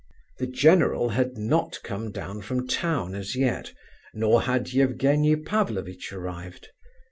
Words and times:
The 0.39 0.47
general 0.47 1.09
had 1.09 1.37
not 1.37 1.79
come 1.83 2.09
down 2.11 2.41
from 2.41 2.67
town 2.67 3.13
as 3.13 3.35
yet, 3.35 3.71
nor 4.15 4.41
had 4.41 4.65
Evgenie 4.75 5.35
Pavlovitch 5.35 6.11
arrived. 6.11 6.69